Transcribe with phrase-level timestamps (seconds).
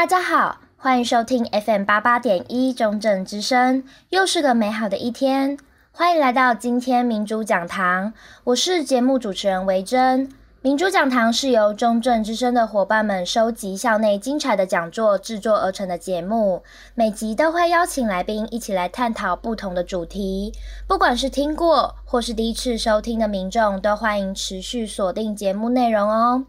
[0.00, 5.58] 大家好，欢迎收听 FM 八八点一中正之声，又是个美好的一天。
[5.92, 10.32] 欢迎来到今天民主讲堂，我是节目主持人维珍。
[10.62, 16.62] 民主讲堂是由中正之声的伙伴们收集校内精彩的讲座制作而成的节目，
[16.94, 20.54] 每集都会邀请来宾一起来探讨不同的主题。
[20.88, 26.46] 不管是听过或是第一次收听的民众，都欢迎持续锁定节目内容哦。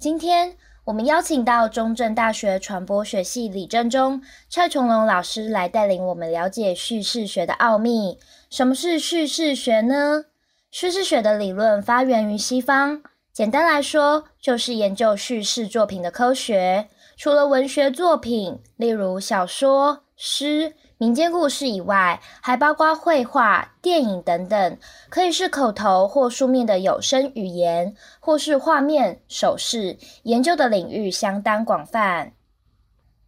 [0.00, 0.56] 今天。
[0.88, 8.18] 我们邀请到中正大学传播学系李正中、蔡崇隆老师来带领我们了解叙事学的奥秘。
[8.48, 10.24] 什么是叙事学呢？
[10.70, 13.02] 叙事学的理论发源于西方，
[13.34, 16.88] 简单来说，就是研究叙事作品的科学。
[17.18, 20.72] 除了文学作品，例如小说、诗。
[21.00, 32.32] 民间故事以外，还包括绘画、电影等等，可以是口头或书面的有声语言，或是画面、手势，研究的领域相当广泛。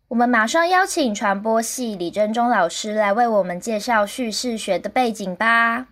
[0.09, 5.87] 我们马上邀请传播系李振中老师来为我们介绍叙事学的背景吧。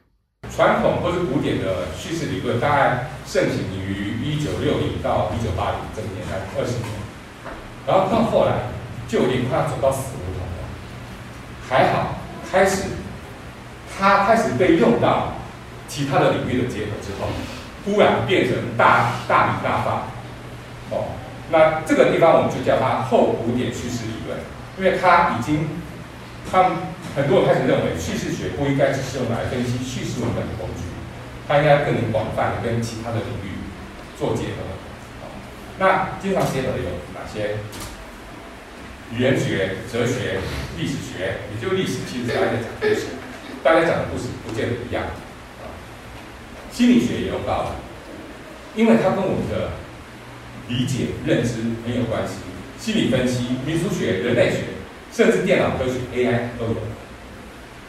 [0.51, 6.89] 传统或是古典的叙事理论，大概盛行于一九六零到一九八零这个年代，二十年，
[7.87, 8.65] 然后到后来
[9.07, 10.19] 就有点快要走到死。
[11.69, 12.17] 还好，
[12.51, 12.85] 开始，
[13.99, 15.35] 它开始被用到
[15.87, 17.29] 其他的领域的结合之后，
[17.85, 20.09] 忽然变成大大理大放，
[20.91, 21.13] 哦，
[21.51, 24.39] 那这个地方我们就叫它后古典叙事理论，
[24.79, 25.69] 因为它已经，
[26.51, 26.73] 他们
[27.15, 30.89] 很多人开始认为叙事学不应该只是用来分析叙事文本的工具，
[31.47, 33.61] 它应该更广泛的跟其他的领域
[34.19, 34.65] 做结合，
[35.79, 37.57] 那经常结合的有哪些？
[39.17, 40.39] 语言学、哲学、
[40.77, 43.07] 历史学，也就历史，其实大家在讲故事，
[43.63, 45.05] 大家讲的故事不见得一样。
[46.71, 49.73] 心理学也有道理，因为它跟我们的
[50.69, 51.55] 理解、认知
[51.87, 52.35] 很有关系。
[52.79, 54.77] 心理分析、民俗学、人类学，
[55.11, 56.77] 甚至电脑科学 AI 都有。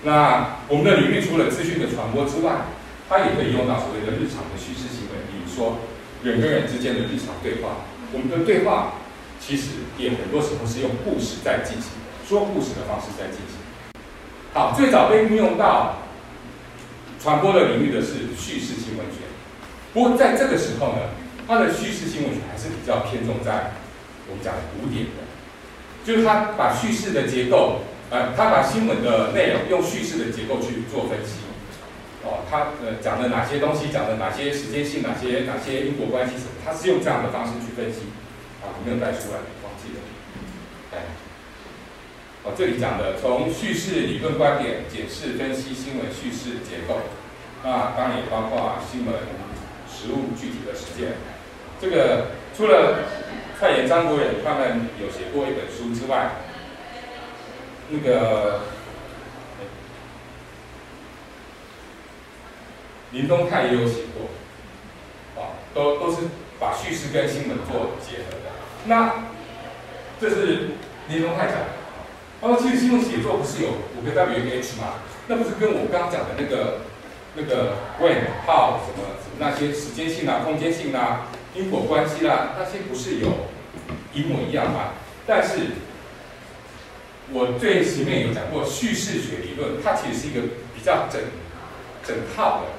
[0.03, 2.65] 那我们的领域除了资讯的传播之外，
[3.09, 5.79] 它也可以用到所谓的日常的叙事行为，比如说
[6.23, 8.93] 人跟人之间的日常对话，我们的对话。
[9.49, 11.89] 其实也很多时候是用故事在进行，
[12.23, 13.57] 说故事的方式在进行。
[14.53, 15.97] 好，最早被运用到
[17.19, 19.25] 传播的领域的是叙事新闻学。
[19.91, 21.09] 不过在这个时候呢，
[21.47, 23.73] 它的叙事新闻学还是比较偏重在
[24.29, 25.25] 我们讲古典的，
[26.05, 31.41] 就是他把叙事的结构，呃，他把新闻的内容用叙事的结构去做分析。
[32.23, 38.01] 哦，他呃讲的哪些东西，讲的哪些时间性，哪些哪些因果关系什么，他是用这样的方式去分析。
[38.69, 39.99] 啊，没有带出来，忘记了。
[40.93, 40.97] 哎，
[42.43, 47.01] 哦，这里讲的从叙事理论观点解释分析新闻叙事结构，
[47.63, 49.15] 那当然也包括新闻
[49.89, 51.13] 实务具体的实践。
[51.81, 52.99] 这个除了
[53.59, 56.31] 蔡琰、张国远他们有写过一本书之外，
[57.89, 58.61] 那个
[63.11, 66.17] 林东泰也有写过，啊，都都是
[66.59, 68.51] 把叙事跟新闻做结合的。
[68.85, 69.13] 那
[70.19, 70.71] 这是
[71.07, 71.65] 林东泰讲的，
[72.41, 74.95] 他说其实新闻写作不是有五个 W 一个 H 吗？
[75.27, 76.79] 那不是跟我刚刚讲的那个
[77.35, 83.27] 那个 when how 什么什么那些时间性啊、空间性啊、因果关系啦、啊，那些不是有
[84.13, 84.93] 一模一样吗？
[85.27, 85.59] 但是
[87.31, 90.41] 我最前面有讲过叙事学理论，它其实是一个
[90.75, 91.21] 比较整
[92.03, 92.71] 整套的，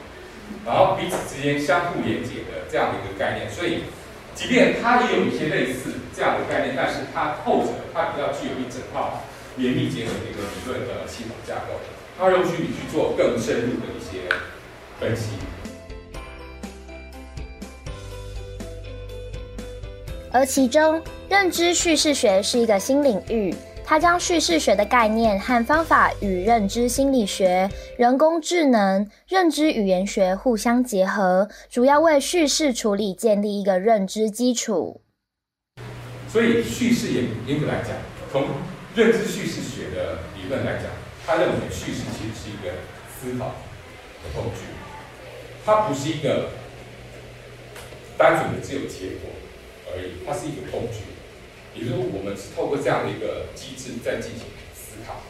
[0.67, 3.85] 然后彼此之间相互连接的这样的一个概念，所以。
[4.33, 9.21] 即便它也有一些类似这样的概念，但是它后者它比较具有一整套
[9.59, 11.75] 严密结合的一个理论的系统架构，
[12.17, 14.21] 它容许你去做更深入的一些
[14.99, 15.33] 分析。
[20.33, 23.55] 而其中，认知叙事学是一个新领域。
[23.91, 27.69] 他将叙事学的概念和方法与认知心理学、
[27.99, 35.03] 人工智能、认知语言学互相结合，主要为叙事处理建立一个认知基础。
[36.29, 37.91] 所以，叙事严严格来讲，
[38.31, 38.47] 从
[38.95, 40.85] 认知叙事学的理论来讲，
[41.27, 42.71] 他认为叙事其实是一个
[43.09, 43.47] 思考
[44.23, 44.61] 的工具，
[45.67, 46.51] 它不是一个
[48.17, 49.31] 单纯的只有结果
[49.93, 51.10] 而已，它是一个工具。
[51.75, 54.43] 也就是我们是透过这样的一个机制在进行
[54.75, 55.23] 思考。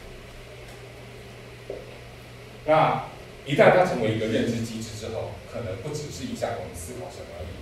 [2.67, 3.05] 那
[3.45, 7.53] 一旦它成为一个认知机制之后，可能不只是影响我们思考什么而已，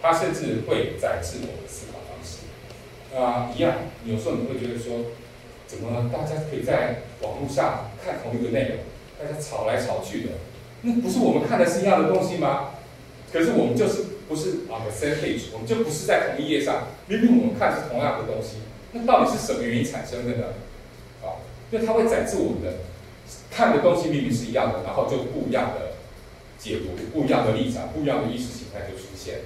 [0.00, 2.46] 它甚至会宰制我们的思考方式。
[3.16, 3.74] 啊，一样，
[4.04, 5.12] 有时候你会觉得说，
[5.66, 8.78] 怎么大家可以在网络上看同一个内容，
[9.18, 10.30] 大家吵来吵去的，
[10.82, 12.70] 那不是我们看的是一样的东西吗？
[13.32, 14.15] 可是我们就是。
[14.28, 16.88] 不是啊，the same page，我们就不是在同一页上。
[17.06, 18.56] 明明我们看是同样的东西，
[18.92, 20.46] 那到底是什么原因产生的呢？
[21.22, 21.38] 啊，
[21.70, 22.78] 因为它会展示我们的
[23.50, 25.92] 看的东西明明是一样的，然后就不一样的
[26.58, 29.40] 解读，不一样的立场，不一样的意识形态就出现。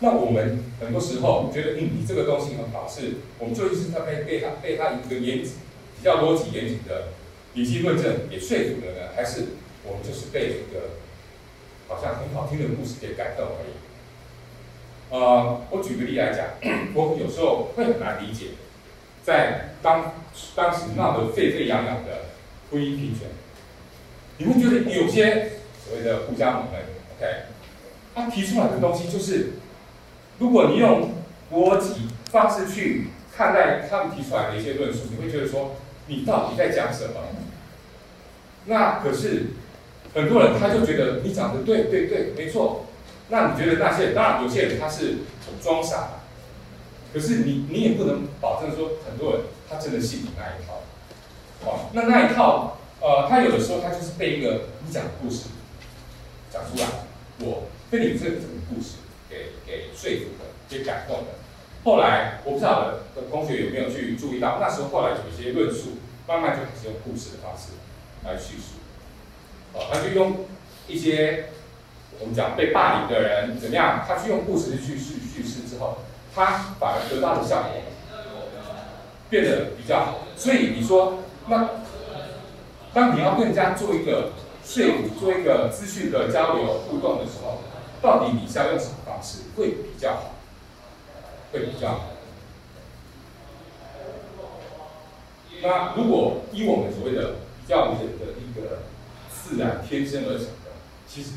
[0.00, 5.54] 那我们很多时候觉得，嗯，你这个东西很好，是我们就是在被被他被他一个严谨
[5.98, 7.08] 比较逻辑严谨的
[7.54, 9.42] 理性论证给说服了呢，还是
[9.84, 10.98] 我们就是被一个
[11.88, 13.72] 好像很好听的故事给感动而已？
[15.10, 16.46] 呃，我举个例来讲，
[16.94, 18.50] 我有时候会很难理解，
[19.24, 20.12] 在当
[20.54, 22.26] 当时闹得沸沸扬扬的
[22.70, 23.28] 婚姻平权，
[24.36, 25.52] 你会觉得有些
[25.84, 26.74] 所谓的护家盟们
[27.16, 27.26] ，OK，
[28.14, 29.54] 他提出来的东西就是。
[30.40, 31.14] 如果你用
[31.52, 35.74] 逻辑方式去看待他们提出来的一些论述，你会觉得说，
[36.06, 37.14] 你到底在讲什么？
[38.66, 39.46] 那可是
[40.14, 42.86] 很多人他就觉得你讲的对对对，没错。
[43.28, 45.18] 那你觉得那些，当然有些人他是
[45.62, 46.22] 装傻，
[47.12, 50.82] 可是你你也不能保证说很多人他真的信你那一套。
[51.64, 55.46] 哦，那那一套，呃，他有的时候他就是被一个你讲的故事
[56.50, 56.86] 讲出来，
[57.40, 58.96] 我被你这个整个故事。
[59.30, 61.36] 给给说服的，给感动的。
[61.84, 67.72] 后来我不知道的同学有没有去注意到，那时候后来有一些论述，慢慢就开始用故事的方式
[68.24, 68.77] 来叙述。
[69.74, 70.46] 哦，他就用
[70.86, 71.46] 一些
[72.20, 75.98] 我们讲被霸凌的人怎么样，他去用故事去叙叙事之后，
[76.34, 77.72] 他反而得到的效果
[79.30, 80.18] 变得比较好。
[80.36, 81.68] 所以你说，那
[82.92, 84.32] 当你要跟人家做一个
[84.64, 87.58] 说服、做一个资讯的交流互动的时候，
[88.00, 90.34] 到底你是要用什么方式会比较好？
[91.52, 92.04] 会比较好。
[95.60, 98.82] 那如果以我们所谓的比较人的一个
[99.48, 100.72] 自然天生而成的，
[101.08, 101.30] 其实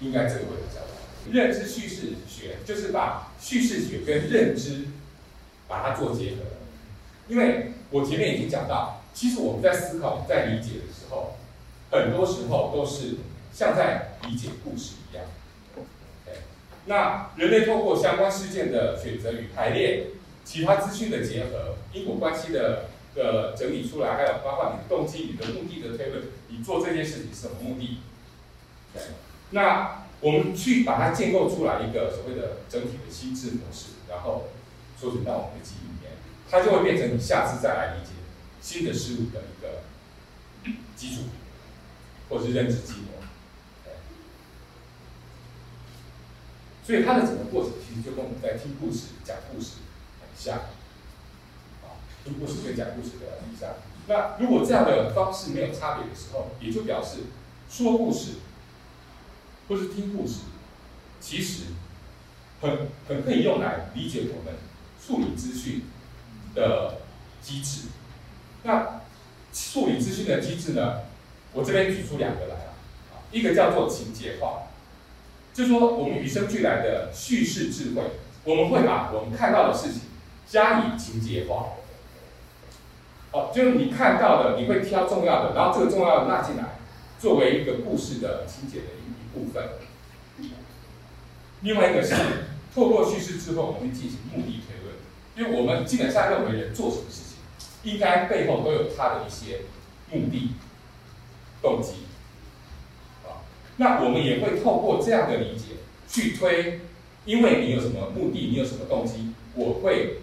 [0.00, 0.86] 应该这个会比较好。
[1.30, 4.86] 认知叙事学就是把叙事学跟认知
[5.66, 6.36] 把它做结合。
[7.28, 11.36] 因为我前面已经讲到，其实我们在思考、在理解的时候，
[11.90, 13.16] 很多时候都是
[13.52, 15.24] 像在理解故事一样。
[16.86, 20.06] 那人类透过相关事件的选择与排列，
[20.44, 28.00] 其他资讯的结合，因果关系的的整理出来，还有包括你的动机、你的目的的推论，你做这件事情是什么目的？
[28.92, 29.02] 对，
[29.50, 34.50] 那我们去把它建构出来一个所谓的整体的心智模式，然后
[35.00, 36.12] 缩成到我们的记忆里面，
[36.50, 38.10] 它就会变成你下次再来理解
[38.60, 39.82] 新的事物的一个
[40.94, 41.22] 基础，
[42.28, 42.98] 或是认知基础。
[46.84, 49.76] 所以它的整个过程其实就跟我们在听故事、讲故事
[50.20, 50.58] 很像，
[51.82, 53.70] 啊，听故事跟讲故事的很像。
[54.08, 57.20] 那如果这样的方式没有差别的时候，也就表示
[57.70, 58.32] 说故事
[59.68, 60.40] 或是听故事，
[61.20, 61.66] 其实
[62.60, 64.54] 很很可以用来理解我们
[65.00, 65.82] 处理资讯
[66.54, 66.98] 的
[67.40, 67.88] 机制。
[68.64, 69.00] 那
[69.52, 71.02] 处理资讯的机制呢，
[71.52, 74.64] 我这边举出两个来啊，一个叫做情节化。
[75.54, 78.02] 就说，我们与生俱来的叙事智慧，
[78.44, 80.02] 我们会把我们看到的事情
[80.46, 81.74] 加以情节化。
[83.32, 86.78] 哦，就是你看到的，你会挑重要的，然后这个重要的纳进来，
[87.18, 89.64] 作为一个故事的情节的一一部分。
[91.62, 92.14] 另外一个是
[92.74, 94.94] 透过叙事之后，我们进行目的推论，
[95.36, 99.60] 因为我们基本上认为人做什么事情，应该背后都有他的一些
[100.10, 100.52] 目的、
[101.62, 101.92] 动机。
[103.76, 106.80] 那我们也会透过这样的理解去推，
[107.24, 110.21] 因为你有什么目的，你有什么动机，我会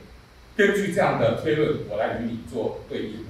[0.60, 3.26] 根据这样的推论，我来与你做对应。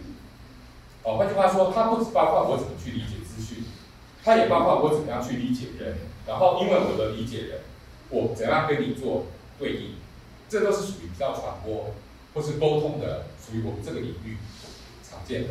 [1.03, 3.65] 哦，换句话说，它不只包括我怎么去理解资讯，
[4.23, 5.95] 它也包括我怎么样去理解人，
[6.25, 7.59] 然后因为我的理解人，
[8.09, 9.27] 我怎样跟你做
[9.59, 9.97] 对应，
[10.49, 11.93] 这都是属于比较传播
[12.33, 14.35] 或是沟通的，属于我们这个领域
[15.07, 15.49] 常见的。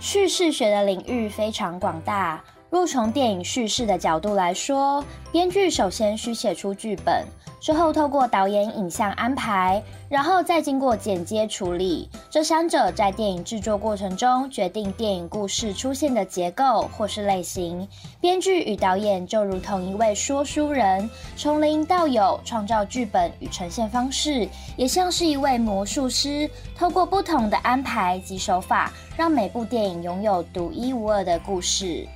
[0.00, 2.42] 叙事学的领域非常广大。
[2.70, 7.24] 若从电影叙事的角度来说，编剧首先需写出剧本，
[7.60, 12.10] 之后透过导演影像安排，然后再经过剪接处理。
[12.28, 17.88] 这三者在电影制作过程中决定电影故事出现的结构或是类型。
[18.20, 21.08] 编剧与导演就如同一位说书人，
[21.38, 24.46] 从零到有创造剧本与呈现方式，
[24.76, 32.06] 也像是一位魔术师，透过不同的安排及手法，让每部电影拥有独一无二的故事。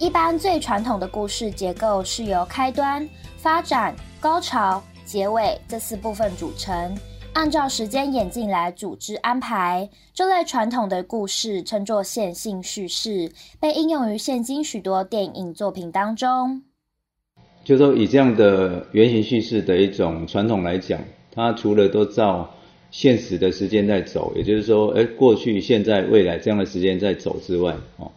[0.00, 6.96] 一般最传统的故事结构是由开端、发展、高潮、结尾这四部分组成，
[7.32, 9.88] 按照时间演进来组织安排。
[10.14, 13.28] 这类传统的故事称作线性叙事，
[13.58, 16.62] 被应用于现今许多电影作品当中。
[17.64, 21.00] 就是说以这样的原型叙事的一种传统来讲，
[21.34, 22.48] 它除了都照
[22.92, 28.10] 现实的时间在走，也就是说，哎，过去、现在、未来这样的时间在走之外，哦，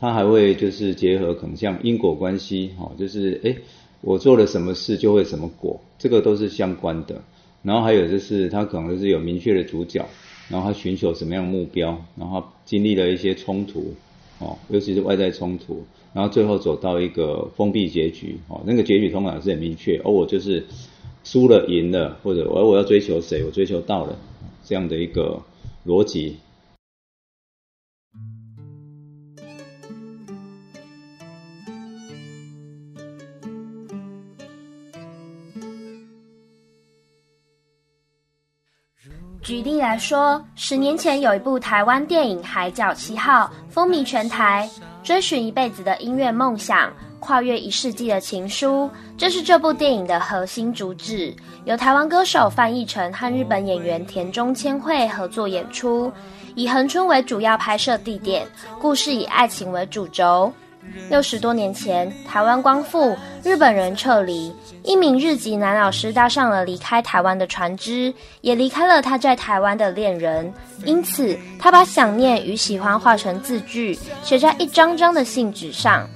[0.00, 3.54] 它还会就是结合可能像因果关系，哦，就是哎，
[4.00, 7.22] 我做了什么事就会什么果，这个都是相关的。
[7.62, 10.06] 然后还有就是它可能就是有明确的主角，
[10.48, 13.94] 然后他寻求什么样的目标，然后经历了一些冲突，
[14.38, 15.84] 哦，尤其是外在冲突。
[16.14, 20.64] 然后最后走到一个封闭结局，哦，那个结局通常是很明确，而、哦、我就是
[21.22, 24.18] 输了、赢了，或者我我要追求谁，我追求到了
[24.64, 25.40] 这样的一个
[25.86, 26.36] 逻辑。
[39.50, 44.70] 举例来说，十年前有一部台湾电影《海角七号》，风靡全台。
[45.02, 46.88] 追寻一辈子的音乐梦想，
[47.18, 48.88] 跨越一世纪的情书，
[49.18, 51.34] 这是这部电影的核心主旨。
[51.64, 56.12] 由台湾歌手范逸臣和日本演员田中千惠合作演出，
[56.54, 58.46] 以恒春为主要拍摄地点，
[58.78, 60.52] 故事以爱情为主轴。
[61.08, 70.52] 六十多年前，台湾光复，日本人撤离，一名日籍男老师搭上了离开台湾的船只，也离开了他在台湾的恋人。
[70.84, 76.08] 因此，他把想念与喜欢画成字句，写在一张张的信纸上。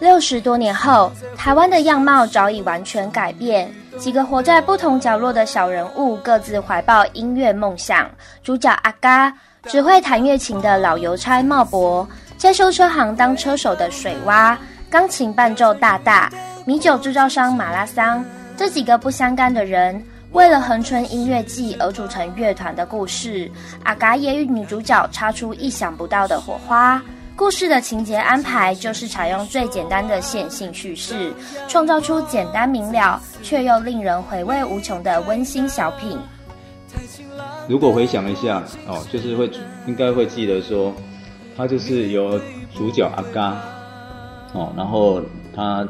[0.00, 8.10] 六十多年后，台湾的样貌早已完全改变，几个活在不同角落的小人物各自怀抱音乐梦想。
[8.42, 9.30] 主角阿嘎，
[9.64, 12.08] 只会弹乐琴的老邮差茂伯。
[12.40, 14.56] 在修车行当车手的水洼，
[14.88, 16.32] 钢琴伴奏大大，
[16.64, 18.24] 米酒制造商马拉桑，
[18.56, 23.50] 这几个不相干的人，为了恒春音乐季而组成乐团的故事。
[23.84, 27.00] 阿嘎也与女主角擦出意想不到的火花。
[27.36, 31.34] 故事的情节安排就是采用最简单的线性叙事，
[31.68, 36.18] 创造出简单明了却又令人回味无穷的温馨小品。
[37.68, 39.50] 如果回想一下，哦，就是会
[39.86, 40.90] 应该会记得说。
[41.60, 42.40] 他就是由
[42.74, 43.60] 主角阿嘎，
[44.54, 45.20] 哦，然后
[45.54, 45.86] 他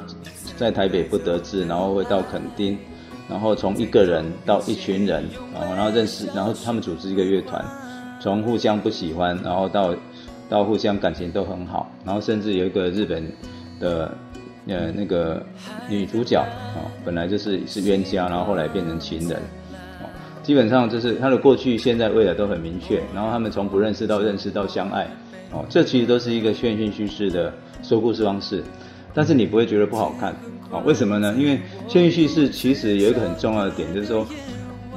[0.57, 2.77] 在台北不得志，然后会到垦丁，
[3.29, 5.25] 然后从一个人到一群人，
[5.55, 7.65] 然后然后认识，然后他们组织一个乐团，
[8.21, 9.95] 从互相不喜欢，然后到
[10.49, 13.25] 到互相感情都很好，然后甚至有一个日本
[13.79, 14.13] 的
[14.67, 15.41] 呃那个
[15.89, 19.41] 女主角，哦，本来就是是冤家，然后后来变成情人，
[20.51, 25.07] 基本上就是他的过去、现在、未来都很明确，然后他们从不认识到认识到相爱。
[25.53, 27.55] 哦，这其实都是一个线性叙事的
[27.85, 28.61] 说故事方式，
[29.15, 30.35] 但是你不会觉得不好看，
[30.73, 31.33] 哦，为什么呢？
[31.39, 34.27] 因为线性叙事其实有一个很重要的点，就是说，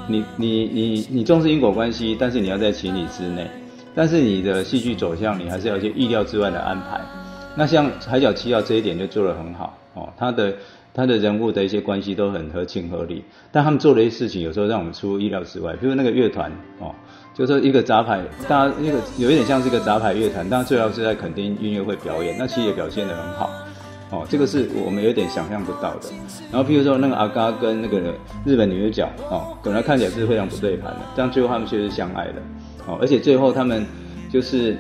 [0.07, 3.47] 你你你你重视因果关系，但是你要在情理之内，
[3.93, 6.99] 但是你的戏剧走向，你还是要一些意料之外的安排。
[7.55, 10.51] 那像《海角七号》这一点就做得很好，哦，他的
[10.93, 16.93] 他的人物的一些关系都很合情合理，但他们做的一些事情有时候让我们出乎意料之外，比如那个乐团，哦。
[17.35, 23.49] 就是一个杂牌，大家那个有一点像是一个杂牌乐团，但最后是在垦丁音乐会表演，那其实也表现得很好，
[24.11, 26.11] 哦，这个是我们有点想象不到的。
[26.51, 27.99] 然后譬如说那个阿嘎跟那个
[28.45, 32.33] 日本女主角，哦，本来看起来是非常不对盘的，但最后他们却是相爱的，
[32.85, 33.83] 哦，而且最后他们
[34.31, 34.77] 就是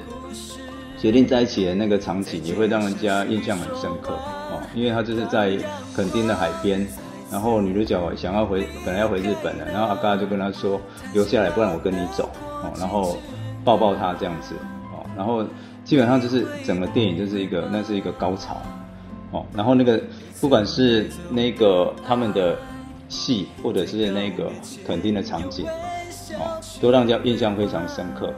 [0.99, 4.15] 决定在一起的那个场景也会让人家印象很深刻，
[4.73, 5.57] 因为他就是在
[5.95, 6.85] 垦丁的海边。
[7.31, 10.79] 然后女主角想要回，本来要回日本了，然后阿嘎就跟他说
[11.15, 12.29] 留下来，不然我跟你走
[12.61, 12.71] 哦。
[12.79, 13.17] 然后
[13.65, 14.53] 抱抱他这样子
[14.91, 15.03] 哦。
[15.17, 15.43] 然后
[15.83, 18.61] 基本上就是整个电影就是一个，那是一个高潮
[19.31, 19.43] 哦。
[19.51, 19.99] 然后那个
[20.39, 22.55] 不管是那个他们的
[23.09, 24.51] 戏，或者是那个
[24.85, 25.65] 肯定的场景
[26.33, 28.31] 哦，都让人家印象非常深刻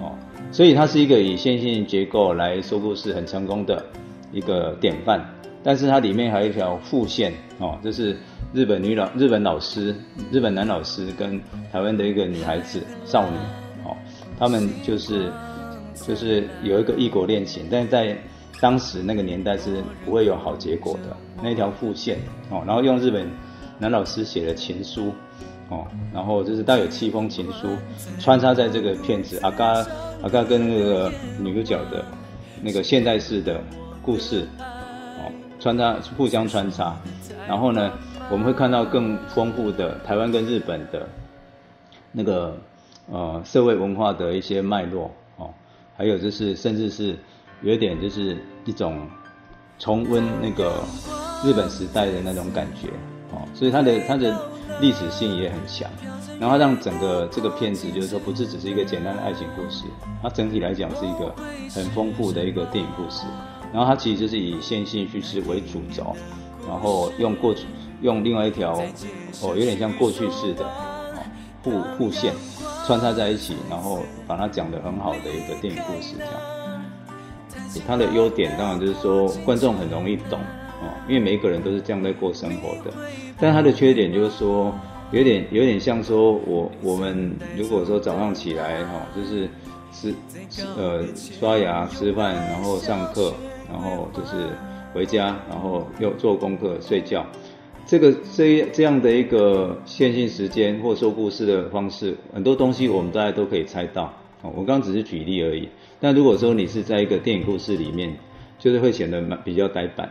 [0.00, 0.10] 哦。
[0.50, 3.84] 所以它是一个以线性结构来说故事很成功的
[4.32, 5.24] 一个典范。
[5.66, 8.16] 但是它里面还有一条副线哦，就是
[8.52, 9.92] 日本女老日本老师、
[10.30, 11.40] 日本男老师跟
[11.72, 13.36] 台湾的一个女孩子少女
[13.84, 13.96] 哦，
[14.38, 15.28] 他们就是
[16.06, 18.16] 就是有一个异国恋情，但是在
[18.60, 22.16] 当时那个年代是不会有好结果的那条副线
[22.48, 23.28] 哦，然后用日本
[23.80, 25.12] 男老师写的情书
[25.68, 27.66] 哦，然后就是带有七封情书
[28.20, 29.84] 穿插在这个片子阿嘎
[30.22, 32.04] 阿嘎跟那个女主角的
[32.62, 33.60] 那个现代式的
[34.00, 34.46] 故事。
[35.66, 36.94] 穿插互相穿插，
[37.48, 37.90] 然后呢，
[38.30, 41.08] 我们会看到更丰富的台湾跟日本的
[42.12, 42.56] 那个
[43.10, 45.50] 呃社会文化的一些脉络哦，
[45.96, 47.16] 还有就是甚至是
[47.62, 49.08] 有点就是一种
[49.76, 50.84] 重温那个
[51.44, 52.86] 日本时代的那种感觉
[53.32, 54.40] 哦，所以它的它的
[54.80, 55.90] 历史性也很强，
[56.38, 59.82] 然后让整个这个片子就是说不是只是一个简单的爱情故事，
[60.22, 61.34] 它整体来讲是一个
[61.74, 63.26] 很丰富的一个电影故事。
[63.72, 66.14] 然后它其实就是以线性叙事为主轴，
[66.66, 67.66] 然后用过去
[68.02, 68.72] 用另外一条
[69.42, 71.22] 哦，有点像过去式的哦，
[71.62, 72.32] 互互线
[72.86, 76.34] 穿插在一起，然后把它讲得很好的一个电影故事这样。
[77.86, 80.38] 它的优点当然就是说观众很容易懂
[80.80, 82.90] 哦，因为每一个人都是这样在过生活的。
[83.38, 84.74] 但它的缺点就是说
[85.10, 89.46] 有点有点像说我我们如果说早上起来哈，就是
[89.92, 90.14] 吃
[90.78, 93.34] 呃刷牙吃饭，然后上课，
[93.70, 94.48] 然后就是。
[94.94, 97.26] 回家，然后又做功课、睡觉，
[97.84, 104.10] 这个这这样的一个线性时间或说故事的方式，很多东西我们大家都可以猜到。
[104.40, 105.68] 我刚刚只是举例而已。
[106.00, 108.16] 但如果说你是在一个电影故事里面，
[108.58, 110.10] 就是会显得蛮比较呆板。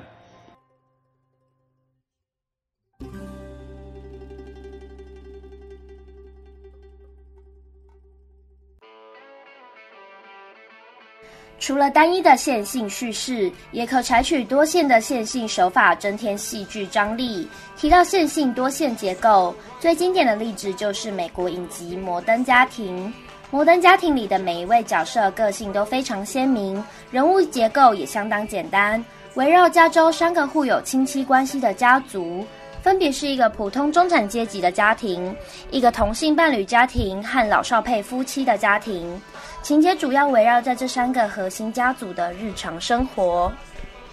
[11.57, 17.47] 除了单一的线性叙事，也可采取多线的线性手法，增添戏剧张力。
[17.77, 23.07] 提到线性多线结构，最经典的例子就是美国影集《摩登家庭》。
[23.51, 29.03] 《摩登家庭》里的每一位角色个性都非常鲜明，人物结构也相当简单，
[29.35, 32.45] 围绕加州三个互有亲戚关系的家族，
[32.81, 35.33] 分别是一个普通中产阶级的家庭，
[35.71, 39.21] 一个同性伴侣家庭和老少配夫妻的家庭。
[39.65, 43.51] 情节主要围绕在这三个核心家族的日常生活。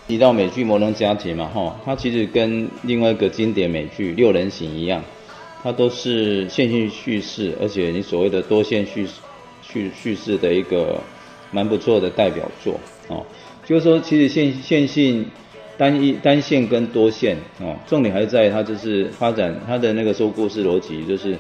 [0.09, 5.05] 提到美剧《摩登家庭》嘛，哈，它其实跟另外一个经典美剧《六人行》一样，
[5.63, 9.07] 它都是线性叙事，而且你所谓的多线叙
[9.61, 10.99] 叙叙事的一个
[11.51, 13.23] 蛮不错的代表作哦。
[13.67, 15.27] 就是说，其实线线性
[15.77, 21.37] 单一单线跟多线哦，重点还是在它就是发展它的那个说故事逻辑，就是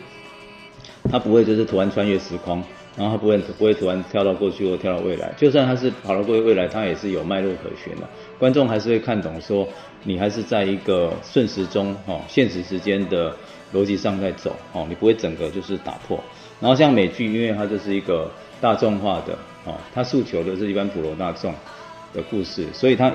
[1.11, 2.63] 它不会就是突然穿越时空。
[2.95, 8.07] 然后他不会不会突然跳到过去或跳到未来，就算他是跑到过去未来，他也是有脉络可循的。
[8.39, 9.67] 观众还是会看懂，说
[10.05, 13.35] 你还是在一个瞬时钟哦，现实时间的
[13.73, 16.23] 逻辑上在走哦，你不会整个就是打破。
[16.61, 19.33] 然后像美剧，因为它就是一个大众化的
[19.65, 21.55] 哦，它诉求的是一般普罗大众
[22.13, 23.11] 的故事，所以它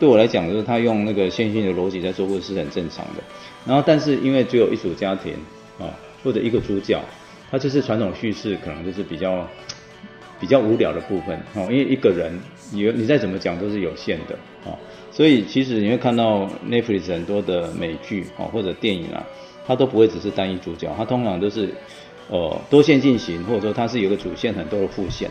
[0.00, 3.22] 对我来讲就是他用那个线性的逻辑在说故事是很正常的。
[3.66, 5.34] 然后但是因为只有一组家庭
[5.76, 5.90] 哦，
[6.24, 6.98] 或者一个主角。
[7.50, 9.48] 它就是传统叙事，可能就是比较
[10.38, 12.38] 比较无聊的部分哦，因为一个人，
[12.72, 14.78] 你你再怎么讲都是有限的哦，
[15.10, 19.26] 所以其实你会看到 Netflix 很多的美剧哦或者电影啊，
[19.66, 21.68] 它都不会只是单一主角，它通常都是
[22.28, 25.30] 呃多线进行，或者说它是有个主线很多的副线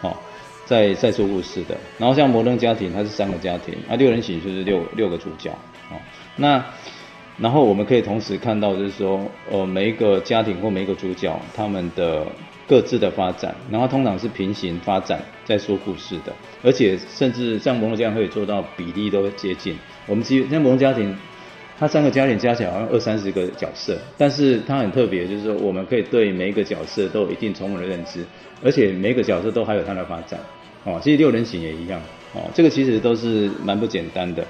[0.00, 0.16] 哦，
[0.64, 1.76] 在在说故事的。
[1.98, 5.50] 然后像摩登家庭，它是三个家庭啊，六人行就是六六个主角
[5.90, 6.00] 哦，
[6.36, 6.64] 那。
[7.40, 12.26] 然后我们可以同时看到，就是说，呃，每一个家庭或每一个主角他们的
[12.68, 19.74] 各自的发展，然后通常是平行发展在说故事的，而且甚至像摩登家庭可以做到比例都接近。
[20.06, 21.16] 我们其实像摩登家庭，
[21.78, 28.22] 它三个家庭加起来好像二三十个角色，但是它很特别，就是说我们可以对每一个角色都有一定充分的认知，
[28.62, 30.38] 而且每一个角色都还有它的发展。
[30.84, 32.00] 哦，其实六人行也一样。
[32.34, 34.44] 哦，这个其实都是蛮不简单的。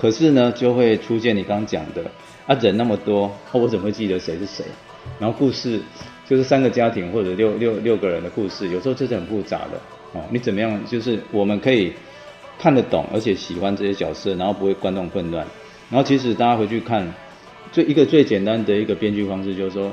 [0.00, 2.04] 可是呢，就会出现你刚刚讲的
[2.48, 4.64] 啊，人那么多，我怎么会记得谁是谁？
[5.20, 5.78] 然后故事
[6.26, 9.78] 就是三个家庭或者六六六个人的故事，有时候就是很复杂的
[10.14, 10.24] 哦。
[10.30, 10.82] 你怎么样？
[10.86, 11.92] 就是我们可以
[12.58, 15.46] 看得懂，而且喜欢这些角色，然后不会观众混乱。
[15.90, 17.06] 然后其实大家回去看，
[17.70, 19.92] 最一个最简单的一个编剧方式就是说，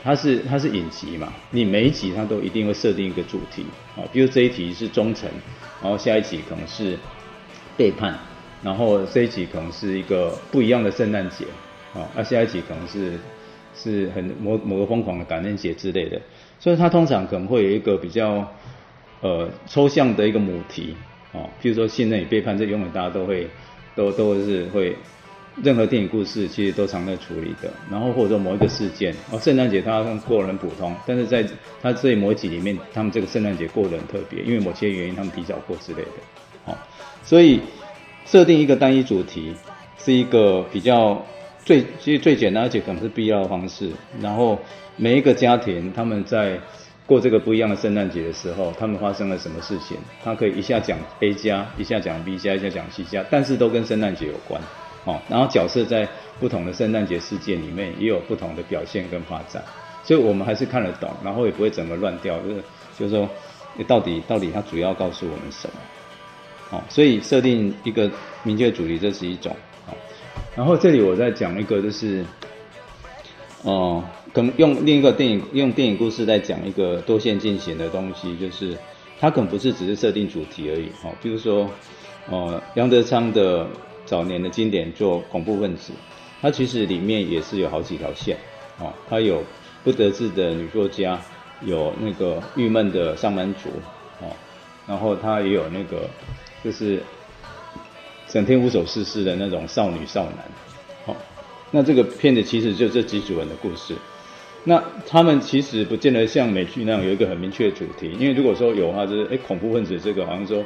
[0.00, 5.28] 它是它是影集嘛，你每一集它都一定会设定一个主题啊，比如这一集是忠诚，
[5.82, 6.96] 然后下一集可能是
[7.76, 8.16] 背叛。
[8.60, 11.44] 然后这一集可能是一个不一样的圣诞节，
[11.98, 13.18] 啊，那下一集可能是
[13.74, 16.20] 是很某某个疯狂的感恩节之类的，
[16.60, 18.46] 所以它通常可能会有一个比较
[19.20, 20.94] 呃抽象的一个母题，
[21.32, 23.48] 啊，譬如说信任与背叛，这永远大家都会
[23.96, 24.94] 都都是会，
[25.62, 27.72] 任何电影故事其实都常在处理的。
[27.90, 31.44] 然后或者说某一个事件，哦，圣诞节它过得很普通，但是在
[31.82, 36.10] 它这某一集里面，他们这个圣诞节过得很特别，因为某些原因他们提早过之类的，
[36.64, 36.78] 好，
[37.24, 37.60] 所以。
[38.26, 39.54] 设定一个单一主题
[39.96, 41.24] 是一个比较
[41.68, 43.90] 最其实最简单而且可能是必要的方式。
[44.22, 44.58] 然后
[44.96, 46.58] 每一个家庭他们在
[47.04, 49.98] 过这个不一样的圣诞节的时候，他们发生了什么事情？
[50.24, 54.58] 他可以一下讲 A 家，一下讲 B 家，一下讲 C 家，但是都跟圣诞节有关。
[55.04, 56.08] 哦，然后角色在
[56.40, 59.62] 不同的圣诞节事件里面也有不同的表现跟发展，
[60.02, 62.38] 所以我们还是看得懂，然后也不会整个乱掉。
[62.40, 62.62] 就是
[62.98, 63.28] 就是说，
[63.86, 66.78] 到底到底它主要告诉我们什么？
[66.78, 68.10] 哦，所以设定一个
[68.42, 69.54] 明确主题，这是一种。
[70.58, 72.24] 然后这里我再讲一个，就是，
[73.62, 78.76] 哦，可能用另一个电影，用电影故事在讲一个多线进行的东西，就是
[79.20, 80.90] 它可能不是只是设定主题而已。
[81.04, 81.70] 哦，比如说，
[82.26, 83.68] 哦，杨德昌的
[84.04, 85.92] 早年的经典做恐怖分子，
[86.42, 88.36] 它其实里面也是有好几条线
[88.80, 89.44] 哦，它有
[89.84, 91.20] 不得志的女作家，
[91.60, 93.68] 有那个郁闷的上班族
[94.20, 94.26] 哦，
[94.88, 96.10] 然后它也有那个
[96.64, 97.00] 就是
[98.28, 100.44] 整天无所事事的那种少女少男，
[101.06, 101.16] 哦，
[101.70, 103.94] 那这个片子其实就这几组人的故事。
[104.64, 110.62] 那他们其实不见得像美剧那样有一个很明确的主题，因为如果说有的话，就是诶恐怖分子这个好像说，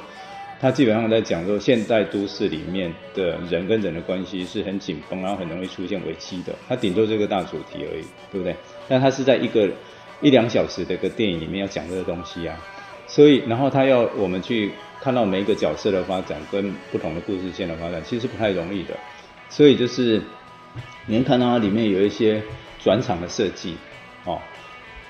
[0.60, 8.56] 他基本上在讲说现代都市里面的人跟人的关系是很紧绷，然后很容易出现危机的，他顶多这个大主题而已，对不对？
[8.88, 9.68] 但他是在一个
[10.20, 12.58] 一两小时的一个电影里面要讲这个东西啊，
[13.12, 14.72] 所以然后他要我们去
[15.02, 18.96] 看到每一个角色的发展跟不同的故事线的发展，其实不太容易的，
[19.50, 20.22] 所以就是
[21.06, 22.42] 你能看到它里面有一些。
[22.84, 23.76] 转场的设计，
[24.24, 24.40] 哦，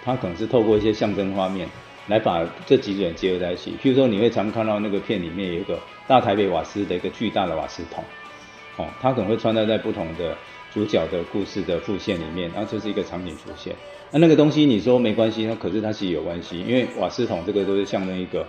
[0.05, 1.67] 它可能是透过一些象征画面
[2.07, 3.73] 来把这几种结合在一起。
[3.83, 8.05] 譬如说，你会常看到那个片里面有一个大台北瓦斯的一个巨大的瓦斯桶，
[8.77, 10.37] 哦，它可能会穿插在不同的
[10.73, 13.75] 主角的故事的副线里面，然后就是一个场景出现。
[14.11, 18.47] 那那个东西你说没关系，那可是它其实有关系，因为瓦斯桶这个都是象征一个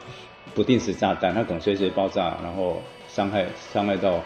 [0.54, 4.22] 不定时炸弹，它可能随时爆炸，然后伤害伤害到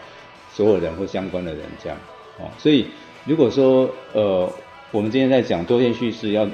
[0.52, 1.98] 所有人或相关的人这样，
[2.38, 2.86] 哦，所以
[3.24, 4.50] 如果说呃。
[4.90, 6.48] 我们今天在讲多线叙事要，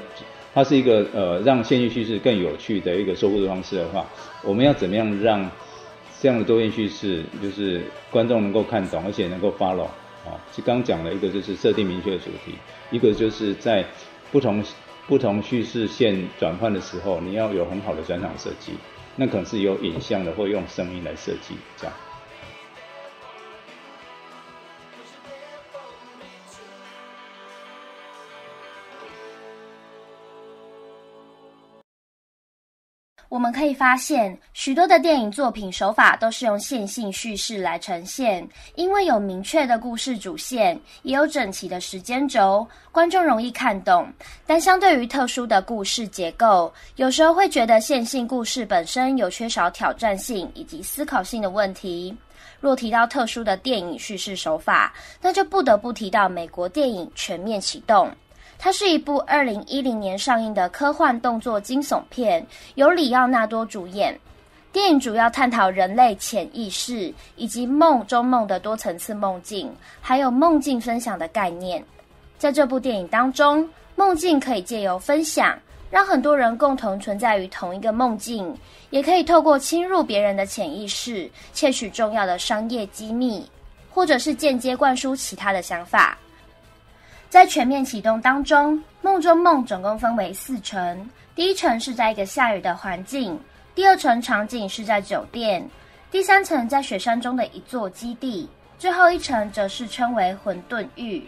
[0.53, 4.05] 它是一个呃让线性叙事更有趣的一个说故事方式的话，
[4.43, 5.49] 我们要怎么样让
[6.21, 7.81] 这样的多线叙事就是
[8.11, 9.87] 观众能够看懂，而且能够 follow
[10.25, 10.41] 啊？
[10.51, 12.55] 就刚讲了一个就是设定明确的主题，
[12.91, 13.85] 一个就是在
[14.31, 14.63] 不同
[15.07, 18.73] 不同叙事线转换的时候，你要有很好的转场设计，
[19.15, 21.93] 那可能是有影像的或用声音来设计这样。
[33.35, 44.07] 我们可以发现，许多的电影作品手法都是用线性叙事来呈现，因为有明确的故事主线，也有整齐的时间轴，观众容易看懂。
[44.47, 52.15] 但相对于特殊的故事结构，有时候会觉得线性故事本身有缺少挑战性以及思考性的问题。
[52.61, 58.07] 若提到特殊的电影叙事手法，那就不得不提到美国电影《全面启动》。
[58.57, 64.17] 它是一部二零一零年上映的科幻动作惊悚片，由里奥纳多主演。
[64.71, 71.81] 电影主要探讨人类潜意识以及梦中梦的多层次梦境，还有梦境分享的概念。
[72.37, 75.57] 在这部电影当中，梦境可以借由分享，
[75.89, 78.53] 让很多人共同存在于同一个梦境，
[78.89, 83.49] 也可以透过侵入别人的潜意识，窃取重要的商业机密，
[83.89, 86.17] 或者是间接灌输其他的想法。
[87.29, 91.09] 在全面启动当中，梦中梦总共分为四层。
[91.35, 93.37] 第一层是在一个下雨的环境，
[93.73, 95.67] 第二层场景是在酒店，
[96.09, 101.21] 第三层在雪山中的一座基地，最后一层则是称为混沌域。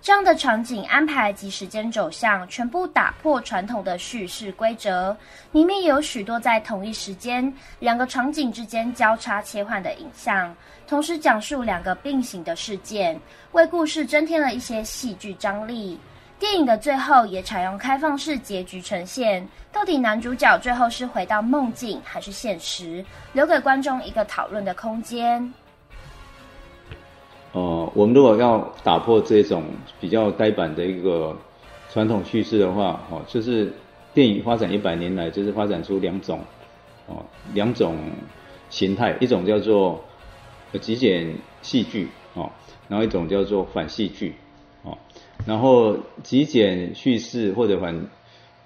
[0.00, 5.16] 这样的场景安排及时间走向，全部打破传统的叙事规则。
[5.52, 10.54] 里面有许多在同一时间两个场景之间交叉切换的影像，
[10.86, 13.20] 同时讲述两个并行的事件，
[13.52, 15.98] 为故事增添了一些戏剧张力。
[16.38, 25.52] 电影的最后也采用开放式结局呈现，到底男主角最后是回到梦境还是现实，留给观众一个讨论的空间。
[27.94, 29.64] 我们如果要打破这种
[30.00, 31.36] 比较呆板的一个
[31.90, 33.72] 传统叙事的话，哦，就是
[34.14, 36.40] 电影发展一百年来，就是发展出两种，
[37.06, 37.24] 哦，
[37.54, 37.96] 两种
[38.70, 40.02] 形态，一种叫做
[40.80, 42.50] 极简戏剧，哦，
[42.88, 44.34] 然后一种叫做反戏剧，
[44.82, 44.96] 哦，
[45.46, 48.06] 然后极简叙事或者反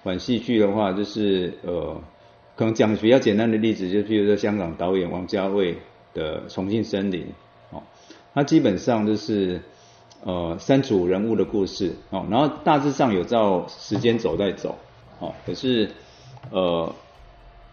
[0.02, 2.00] 反戏剧的话，就是呃，
[2.56, 5.76] 可能讲比较简单的例子，就譬如说香港导演王家卫
[6.14, 7.20] 的《重庆森林》。
[8.34, 9.60] 它基本上就是，
[10.24, 14.78] 呃，三组人物的故事哦，然后大致上有照时间轴在走，
[15.18, 15.90] 哦，可是，
[16.50, 16.94] 呃，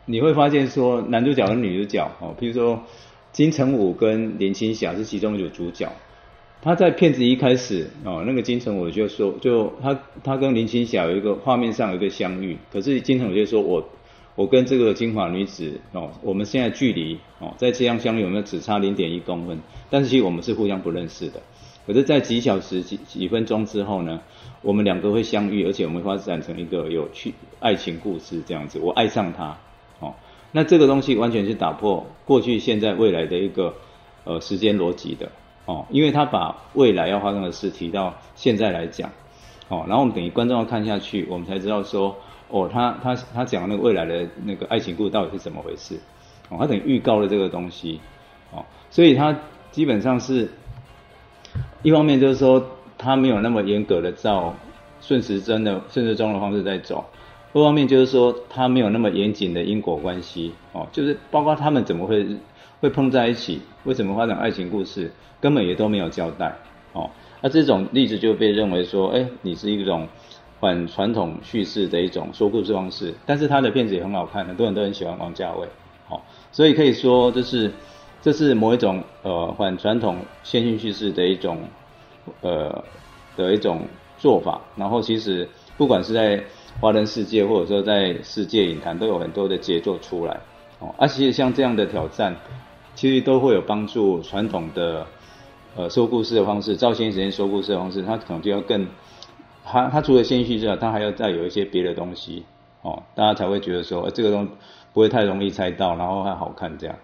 [0.06, 2.84] 你会发现说男主角跟女主角哦，譬如说
[3.32, 5.92] 金城武跟林青霞是其中一组主角，
[6.62, 13.88] 他在片子一开始哦，那个金城武就说，就他他跟林青霞有一个画面上有一个相遇，可是金城武就说我。
[14.40, 21.42] 我跟这个金发女子哦，我们现在距离哦，在这样相遇，我们只差零点一公分，但是其实我们是互相不认识的。
[21.86, 24.22] 可是，在几小时、几几分钟之后呢，
[24.62, 28.80] 我们两个会相遇，而且我们会发展成一个有趣爱情故事这样子。
[28.80, 29.58] 我爱上她
[30.00, 30.14] 哦，
[30.54, 33.74] 那这个东西完全是打破过去、现在、未来的一个
[34.24, 35.30] 呃时间逻辑的
[35.66, 39.12] 哦，因为他把未来要发生的事提到现在来讲
[39.68, 42.16] 哦，然后我们等于观众要看下去，我们才知道说。
[42.50, 46.00] 哦，他他他讲那个未来的那个爱情故事到底是怎么回事？
[46.50, 48.00] 哦，他等于预告了这个东西，
[48.52, 49.36] 哦，所以他
[49.72, 50.50] 基本上是
[51.84, 52.66] 一方面就是说
[52.98, 54.56] 他没有那么严格的照
[55.00, 57.06] 顺时针的顺时钟的方式在走，
[57.54, 62.26] 二方面就是说他没有那么严谨的因果关系哦，就是包括他们怎么会
[62.82, 66.56] 会碰在一起，为什么发展爱情故事，根本也都没有交代
[66.94, 67.10] 哦。
[67.42, 70.08] 那这种例子就被认为说，哎，你是一种
[70.60, 75.68] 反传统叙事的一种说故事方式，但是他的片子也很好看，很多人都很喜欢王家卫，
[76.10, 76.20] 哦，
[76.52, 77.72] 所以可以说这是
[78.22, 81.60] 这是某一种呃反传统线性叙事的一种
[82.42, 82.84] 呃
[83.38, 83.82] 的一种
[84.18, 84.60] 做法。
[84.76, 86.44] 然后其实不管是在
[86.82, 90.40] 华人世界或者说在世界影坛，都有很多的杰作出来，
[90.80, 92.36] 哦，而且像这样的挑战，
[92.96, 95.06] 其实都会有帮助传统的。
[95.76, 98.88] 呃，说故事的方式，赵先生说故事的方式，他可能就要更，
[99.72, 102.44] 他他除了线性之外，他还要再有一些别的东西，
[102.82, 104.52] 哦，大家才会觉得说，这个东西
[104.94, 106.96] 不会太容易猜到，然后还好看这样。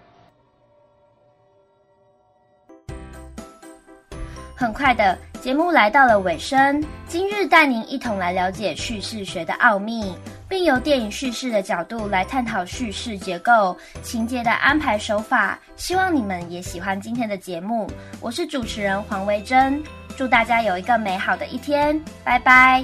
[4.55, 10.15] 很快的，节目来到了尾声，今日带您一同来了解叙事学的奥秘。
[10.47, 15.59] 并由电影叙事的角度来探讨叙事结构、情节的安排手法。
[15.75, 17.89] 希望你们也喜欢今天的节目。
[18.21, 19.83] 我是主持人黄维珍，
[20.17, 22.83] 祝大家有一个美好的一天，拜拜。